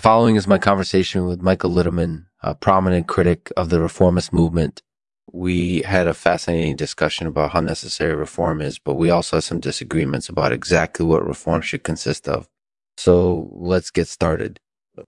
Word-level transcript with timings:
following 0.00 0.36
is 0.36 0.48
my 0.48 0.58
conversation 0.58 1.26
with 1.26 1.42
Michael 1.42 1.70
Littman, 1.70 2.24
a 2.42 2.54
prominent 2.54 3.06
critic 3.06 3.52
of 3.56 3.68
the 3.68 3.80
reformist 3.80 4.32
movement. 4.32 4.82
We 5.30 5.82
had 5.82 6.08
a 6.08 6.14
fascinating 6.14 6.76
discussion 6.76 7.26
about 7.26 7.50
how 7.50 7.60
necessary 7.60 8.14
reform 8.14 8.62
is, 8.62 8.78
but 8.78 8.94
we 8.94 9.10
also 9.10 9.36
had 9.36 9.44
some 9.44 9.60
disagreements 9.60 10.28
about 10.28 10.52
exactly 10.52 11.04
what 11.04 11.26
reform 11.26 11.60
should 11.60 11.84
consist 11.84 12.26
of. 12.26 12.48
So 12.96 13.50
let's 13.52 13.90
get 13.90 14.08
started. 14.08 14.58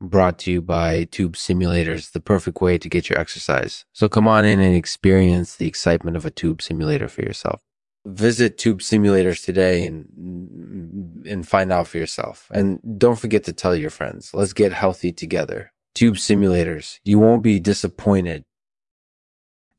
Brought 0.01 0.39
to 0.41 0.53
you 0.53 0.61
by 0.63 1.05
Tube 1.05 1.35
Simulators, 1.35 2.13
the 2.13 2.21
perfect 2.21 2.61
way 2.61 2.79
to 2.79 2.89
get 2.89 3.09
your 3.09 3.19
exercise. 3.19 3.85
So 3.93 4.09
come 4.09 4.29
on 4.29 4.45
in 4.45 4.61
and 4.61 4.77
experience 4.77 5.57
the 5.57 5.67
excitement 5.67 6.17
of 6.17 6.27
a 6.27 6.31
tube 6.31 6.63
simulator 6.63 7.09
for 7.09 7.23
yourself 7.23 7.63
visit 8.05 8.59
tube 8.59 8.81
simulators 8.81 9.45
today 9.45 9.87
and 9.87 11.25
and 11.27 11.47
find 11.47 11.73
out 11.73 11.87
for 11.87 11.99
yourself. 11.99 12.49
And 12.53 12.81
don't 12.99 13.19
forget 13.19 13.45
to 13.45 13.53
tell 13.53 13.77
your 13.77 13.91
friends. 13.91 14.33
Let's 14.35 14.53
get 14.53 14.73
healthy 14.73 15.13
together. 15.13 15.73
Tube 15.95 16.17
simulators. 16.17 16.99
You 17.05 17.19
won't 17.19 17.43
be 17.43 17.61
disappointed. 17.61 18.45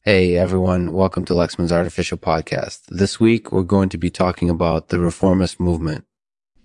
Hey 0.01 0.35
everyone. 0.37 0.93
Welcome 0.93 1.25
to 1.25 1.33
lexman's 1.33 1.71
artificial 1.71 2.17
podcast. 2.17 2.81
This 2.87 3.19
week 3.19 3.51
we're 3.51 3.63
going 3.63 3.89
to 3.89 3.97
be 3.97 4.09
talking 4.09 4.49
about 4.49 4.89
the 4.89 4.99
reformist 4.99 5.59
movement. 5.59 6.05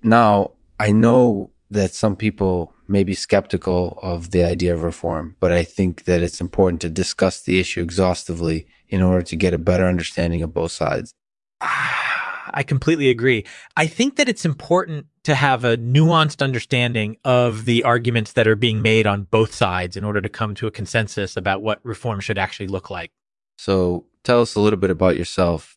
Now 0.02 0.52
i 0.78 0.92
know 0.92 1.50
that 1.70 1.92
some 1.92 2.16
people 2.16 2.72
may 2.86 3.04
be 3.04 3.14
skeptical 3.14 3.98
of 4.02 4.30
the 4.30 4.44
idea 4.44 4.72
of 4.72 4.82
reform 4.82 5.36
but 5.40 5.52
i 5.52 5.62
think 5.62 6.04
that 6.04 6.22
it's 6.22 6.40
important 6.40 6.80
to 6.80 6.88
discuss 6.88 7.42
the 7.42 7.60
issue 7.60 7.82
exhaustively 7.82 8.66
in 8.88 9.02
order 9.02 9.22
to 9.22 9.36
get 9.36 9.54
a 9.54 9.58
better 9.58 9.86
understanding 9.86 10.42
of 10.42 10.54
both 10.54 10.72
sides 10.72 11.14
I 11.60 12.64
completely 12.66 13.10
agree. 13.10 13.44
I 13.76 13.86
think 13.86 14.16
that 14.16 14.28
it's 14.28 14.44
important 14.44 15.06
to 15.24 15.34
have 15.34 15.64
a 15.64 15.76
nuanced 15.76 16.42
understanding 16.42 17.16
of 17.24 17.64
the 17.64 17.84
arguments 17.84 18.32
that 18.32 18.48
are 18.48 18.56
being 18.56 18.80
made 18.80 19.06
on 19.06 19.24
both 19.24 19.54
sides 19.54 19.96
in 19.96 20.04
order 20.04 20.20
to 20.20 20.28
come 20.28 20.54
to 20.56 20.66
a 20.66 20.70
consensus 20.70 21.36
about 21.36 21.62
what 21.62 21.80
reform 21.84 22.20
should 22.20 22.38
actually 22.38 22.68
look 22.68 22.90
like. 22.90 23.10
So, 23.58 24.06
tell 24.24 24.40
us 24.40 24.54
a 24.54 24.60
little 24.60 24.78
bit 24.78 24.90
about 24.90 25.16
yourself. 25.16 25.76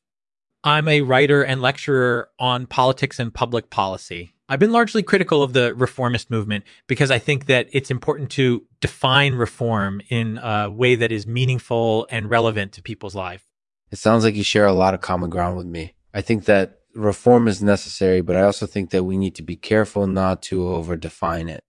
I'm 0.63 0.87
a 0.87 1.01
writer 1.01 1.41
and 1.43 1.61
lecturer 1.61 2.29
on 2.39 2.67
politics 2.67 3.19
and 3.19 3.33
public 3.33 3.69
policy. 3.69 4.35
I've 4.47 4.59
been 4.59 4.71
largely 4.71 5.01
critical 5.01 5.41
of 5.41 5.53
the 5.53 5.73
reformist 5.73 6.29
movement 6.29 6.65
because 6.85 7.09
I 7.09 7.19
think 7.19 7.45
that 7.45 7.67
it's 7.71 7.89
important 7.89 8.29
to 8.31 8.65
define 8.79 9.33
reform 9.33 10.01
in 10.09 10.37
a 10.37 10.69
way 10.69 10.95
that 10.95 11.11
is 11.11 11.25
meaningful 11.25 12.05
and 12.11 12.29
relevant 12.29 12.73
to 12.73 12.81
people's 12.81 13.15
life. 13.15 13.45
It 13.91 13.97
sounds 13.97 14.23
like 14.23 14.35
you 14.35 14.43
share 14.43 14.65
a 14.65 14.73
lot 14.73 14.93
of 14.93 15.01
common 15.01 15.29
ground 15.29 15.57
with 15.57 15.67
me. 15.67 15.95
I 16.13 16.21
think 16.21 16.45
that 16.45 16.79
reform 16.95 17.47
is 17.47 17.61
necessary, 17.61 18.21
but 18.21 18.35
I 18.35 18.41
also 18.41 18.65
think 18.65 18.89
that 18.91 19.03
we 19.03 19.17
need 19.17 19.35
to 19.35 19.43
be 19.43 19.55
careful 19.55 20.07
not 20.07 20.41
to 20.43 20.61
overdefine 20.61 21.49
it. 21.49 21.61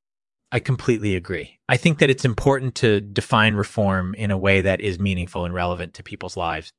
I 0.51 0.61
completely 0.61 1.17
agree. 1.17 1.59
I 1.69 1.77
think 1.77 1.99
that 1.99 2.11
it's 2.11 2.25
important 2.25 2.75
to 2.77 3.01
define 3.01 3.55
reform 3.55 4.15
in 4.15 4.31
a 4.31 4.37
way 4.37 4.61
that 4.61 4.81
is 4.81 4.99
meaningful 4.99 5.45
and 5.45 5.55
relevant 5.55 5.95
to 5.95 6.03
people's 6.03 6.37
lives. 6.37 6.73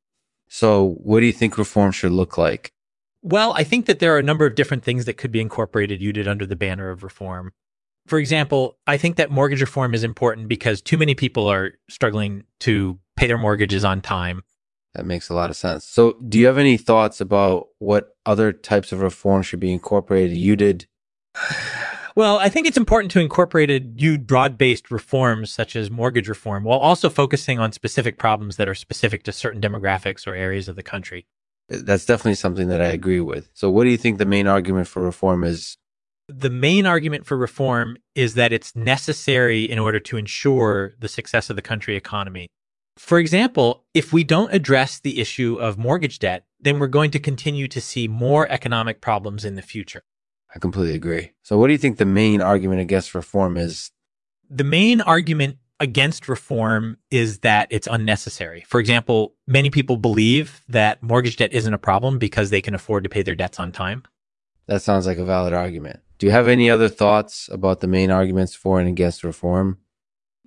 So, 0.47 0.97
what 1.01 1.21
do 1.21 1.25
you 1.25 1.31
think 1.33 1.57
reform 1.57 1.91
should 1.91 2.11
look 2.11 2.37
like? 2.37 2.71
Well, 3.23 3.53
I 3.53 3.63
think 3.63 3.87
that 3.87 3.99
there 3.99 4.13
are 4.13 4.19
a 4.19 4.23
number 4.23 4.45
of 4.45 4.53
different 4.53 4.83
things 4.83 5.05
that 5.05 5.17
could 5.17 5.31
be 5.31 5.41
incorporated, 5.41 6.01
you 6.01 6.13
did 6.13 6.27
under 6.27 6.45
the 6.45 6.55
banner 6.55 6.91
of 6.91 7.03
reform. 7.03 7.53
For 8.05 8.19
example, 8.19 8.77
I 8.85 8.97
think 8.97 9.15
that 9.15 9.31
mortgage 9.31 9.61
reform 9.61 9.93
is 9.93 10.03
important 10.03 10.49
because 10.49 10.81
too 10.81 10.97
many 10.97 11.15
people 11.15 11.47
are 11.47 11.71
struggling 11.89 12.43
to 12.59 12.99
pay 13.15 13.27
their 13.27 13.37
mortgages 13.37 13.85
on 13.85 14.01
time. 14.01 14.43
That 14.95 15.05
makes 15.05 15.29
a 15.29 15.33
lot 15.33 15.49
of 15.49 15.55
sense. 15.55 15.85
So, 15.85 16.17
do 16.27 16.37
you 16.37 16.45
have 16.45 16.57
any 16.57 16.77
thoughts 16.77 17.19
about 17.19 17.67
what 17.79 18.15
other 18.25 18.51
types 18.51 18.91
of 18.91 19.01
reform 19.01 19.41
should 19.41 19.59
be 19.59 19.73
incorporated? 19.73 20.37
You 20.37 20.55
did. 20.55 20.87
Well, 22.15 22.37
I 22.37 22.47
think 22.47 22.67
it's 22.67 22.77
important 22.77 23.09
to 23.13 23.19
incorporate 23.19 23.71
a 23.71 24.17
broad-based 24.17 24.91
reforms 24.91 25.51
such 25.51 25.75
as 25.75 25.89
mortgage 25.89 26.29
reform 26.29 26.63
while 26.63 26.77
also 26.77 27.09
focusing 27.09 27.57
on 27.57 27.71
specific 27.71 28.19
problems 28.19 28.57
that 28.57 28.69
are 28.69 28.75
specific 28.75 29.23
to 29.23 29.31
certain 29.31 29.59
demographics 29.59 30.27
or 30.27 30.35
areas 30.35 30.67
of 30.67 30.75
the 30.75 30.83
country. 30.83 31.25
That's 31.69 32.05
definitely 32.05 32.35
something 32.35 32.67
that 32.67 32.81
I 32.81 32.87
agree 32.87 33.21
with. 33.21 33.49
So, 33.53 33.71
what 33.71 33.85
do 33.85 33.89
you 33.89 33.97
think 33.97 34.19
the 34.19 34.25
main 34.25 34.45
argument 34.45 34.87
for 34.87 35.01
reform 35.01 35.43
is? 35.43 35.77
The 36.27 36.51
main 36.51 36.85
argument 36.85 37.25
for 37.25 37.35
reform 37.35 37.97
is 38.15 38.35
that 38.35 38.53
it's 38.53 38.75
necessary 38.75 39.63
in 39.63 39.79
order 39.79 39.99
to 40.01 40.17
ensure 40.17 40.93
the 40.99 41.07
success 41.07 41.49
of 41.49 41.55
the 41.55 41.61
country 41.61 41.95
economy. 41.95 42.47
For 42.97 43.17
example, 43.19 43.83
if 43.93 44.13
we 44.13 44.23
don't 44.23 44.53
address 44.53 44.99
the 44.99 45.19
issue 45.19 45.55
of 45.55 45.77
mortgage 45.77 46.19
debt, 46.19 46.45
then 46.59 46.79
we're 46.79 46.87
going 46.87 47.11
to 47.11 47.19
continue 47.19 47.67
to 47.67 47.81
see 47.81 48.07
more 48.07 48.47
economic 48.49 49.01
problems 49.01 49.43
in 49.43 49.55
the 49.55 49.61
future. 49.61 50.03
I 50.55 50.59
completely 50.59 50.95
agree. 50.95 51.31
So, 51.41 51.57
what 51.57 51.67
do 51.67 51.73
you 51.73 51.79
think 51.79 51.97
the 51.97 52.05
main 52.05 52.41
argument 52.41 52.81
against 52.81 53.15
reform 53.15 53.57
is? 53.57 53.91
The 54.49 54.63
main 54.63 55.01
argument 55.01 55.57
against 55.79 56.29
reform 56.29 56.97
is 57.09 57.39
that 57.39 57.67
it's 57.71 57.87
unnecessary. 57.89 58.63
For 58.67 58.79
example, 58.79 59.35
many 59.47 59.69
people 59.69 59.97
believe 59.97 60.61
that 60.69 61.01
mortgage 61.01 61.37
debt 61.37 61.51
isn't 61.51 61.73
a 61.73 61.79
problem 61.79 62.19
because 62.19 62.51
they 62.51 62.61
can 62.61 62.75
afford 62.75 63.03
to 63.03 63.09
pay 63.09 63.23
their 63.23 63.35
debts 63.35 63.59
on 63.59 63.71
time. 63.71 64.03
That 64.67 64.81
sounds 64.81 65.07
like 65.07 65.17
a 65.17 65.25
valid 65.25 65.53
argument. 65.53 65.99
Do 66.19 66.27
you 66.27 66.31
have 66.31 66.47
any 66.47 66.69
other 66.69 66.87
thoughts 66.87 67.49
about 67.51 67.81
the 67.81 67.87
main 67.87 68.11
arguments 68.11 68.55
for 68.55 68.79
and 68.79 68.87
against 68.87 69.23
reform? 69.23 69.79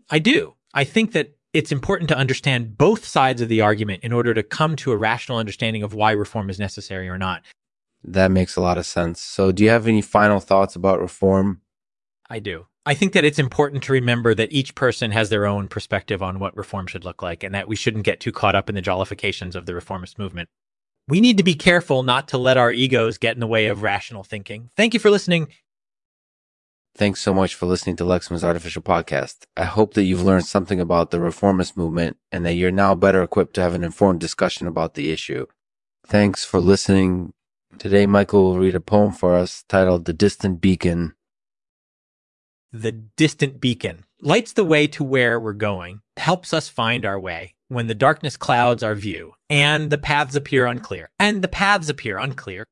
I 0.09 0.21
do. 0.21 0.55
I 0.73 0.84
think 0.84 1.13
that 1.13 1.35
it's 1.56 1.72
important 1.72 2.09
to 2.09 2.17
understand 2.17 2.77
both 2.77 3.06
sides 3.06 3.41
of 3.41 3.49
the 3.49 3.62
argument 3.62 4.05
in 4.05 4.12
order 4.12 4.34
to 4.34 4.43
come 4.43 4.77
to 4.77 4.93
a 4.93 4.97
rational 4.97 5.39
understanding 5.39 5.83
of 5.83 5.94
why 5.94 6.11
reform 6.11 6.50
is 6.50 6.59
necessary 6.59 7.09
or 7.09 7.17
not. 7.17 7.43
That 8.05 8.31
makes 8.31 8.56
a 8.56 8.61
lot 8.61 8.77
of 8.77 8.84
sense. 8.84 9.22
So, 9.22 9.53
do 9.53 9.65
you 9.65 9.71
have 9.71 9.89
any 9.89 10.03
final 10.03 10.39
thoughts 10.39 10.77
about 10.77 11.00
reform? 11.00 11.62
I 12.28 12.41
do. 12.41 12.66
I 12.84 12.93
think 12.93 13.15
that 13.15 13.25
it's 13.25 13.39
important 13.39 13.83
to 13.84 13.93
remember 13.93 14.34
that 14.34 14.53
each 14.53 14.75
person 14.75 15.11
has 15.12 15.31
their 15.31 15.47
own 15.47 15.66
perspective 15.66 16.22
on 16.22 16.39
what 16.39 16.56
reform 16.56 16.87
should 16.87 17.05
look 17.05 17.22
like 17.22 17.43
and 17.43 17.55
that 17.55 17.69
we 17.69 17.75
shouldn't 17.75 18.05
get 18.05 18.21
too 18.21 18.33
caught 18.33 18.55
up 18.55 18.69
in 18.69 18.75
the 18.75 18.83
jollifications 18.83 19.55
of 19.56 19.65
the 19.65 19.75
reformist 19.75 20.19
movement. 20.19 20.50
We 21.09 21.21
need 21.21 21.39
to 21.39 21.43
be 21.43 21.55
careful 21.55 22.03
not 22.03 22.28
to 22.28 22.39
let 22.39 22.59
our 22.59 22.71
egos 22.71 23.16
get 23.16 23.34
in 23.34 23.41
the 23.41 23.47
way 23.47 23.66
of 23.66 23.83
rational 23.83 24.25
thinking. 24.25 24.69
Thank 24.77 24.93
you 24.93 25.00
for 25.00 25.11
listening. 25.11 25.49
Thanks 26.97 27.21
so 27.21 27.34
much 27.34 27.55
for 27.55 27.67
listening 27.67 27.97
to 27.97 28.05
Lexman's 28.05 28.43
Artificial 28.43 28.81
Podcast. 28.81 29.45
I 29.55 29.65
hope 29.65 29.93
that 29.93 30.05
you've 30.05 30.23
learned 30.23 30.47
something 30.47 30.81
about 30.81 31.11
the 31.11 31.21
reformist 31.21 31.77
movement 31.77 32.17
and 32.33 32.47
that 32.47 32.55
you're 32.55 32.71
now 32.71 32.95
better 32.95 33.23
equipped 33.23 33.53
to 33.57 33.61
have 33.61 33.75
an 33.75 33.84
informed 33.84 34.19
discussion 34.19 34.67
about 34.67 34.95
the 34.95 35.12
issue. 35.12 35.45
Thanks 36.07 36.47
for 36.47 36.59
listening. 36.59 37.34
Today, 37.79 38.07
Michael 38.07 38.45
will 38.45 38.59
read 38.59 38.75
a 38.75 38.81
poem 38.81 39.12
for 39.12 39.34
us 39.34 39.62
titled 39.69 40.07
The 40.07 40.15
Distant 40.15 40.62
Beacon. 40.62 41.12
The 42.73 42.93
Distant 42.93 43.61
Beacon 43.61 44.05
lights 44.23 44.55
the 44.55 44.65
way 44.65 44.87
to 44.87 45.05
where 45.05 45.39
we're 45.39 45.53
going, 45.53 46.01
helps 46.17 46.55
us 46.55 46.71
find 46.71 47.05
our 47.05 47.21
way 47.21 47.57
when 47.69 47.89
the 47.89 47.95
darkness 47.95 48.39
clouds 48.39 48.83
our 48.83 48.95
view 48.95 49.34
and 49.51 49.91
the 49.91 49.99
paths 49.99 50.34
appear 50.34 50.65
unclear. 50.65 51.11
And 51.19 51.43
the 51.43 51.49
paths 51.49 51.91
appear 51.91 52.17
unclear. 52.17 52.65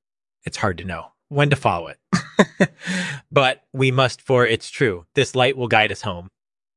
It's 0.45 0.57
hard 0.57 0.79
to 0.79 0.85
know 0.85 1.13
when 1.29 1.51
to 1.51 1.57
follow 1.57 1.89
it. 1.89 1.99
but 3.33 3.63
we 3.73 3.91
must, 3.91 4.21
for 4.21 4.47
it's 4.47 4.71
true, 4.71 5.07
this 5.15 5.35
light 5.35 5.57
will 5.57 5.69
guide 5.69 5.93
us 5.93 6.03
home. 6.03 6.29